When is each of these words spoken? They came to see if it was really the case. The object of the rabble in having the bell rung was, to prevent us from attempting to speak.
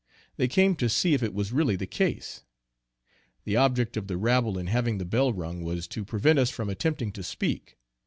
They 0.37 0.47
came 0.47 0.75
to 0.77 0.89
see 0.89 1.13
if 1.13 1.21
it 1.21 1.31
was 1.31 1.51
really 1.51 1.75
the 1.75 1.85
case. 1.85 2.43
The 3.43 3.55
object 3.55 3.95
of 3.95 4.07
the 4.07 4.17
rabble 4.17 4.57
in 4.57 4.65
having 4.65 4.97
the 4.97 5.05
bell 5.05 5.31
rung 5.31 5.61
was, 5.63 5.87
to 5.89 6.03
prevent 6.03 6.39
us 6.39 6.49
from 6.49 6.71
attempting 6.71 7.11
to 7.11 7.21
speak. 7.21 7.77